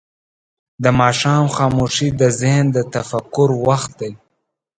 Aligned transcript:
د 0.83 0.85
ماښام 0.99 1.45
خاموشي 1.55 2.09
د 2.21 2.21
ذهن 2.41 2.65
د 2.75 2.77
تفکر 2.95 3.49
وخت 3.67 3.91
دی. 3.99 4.11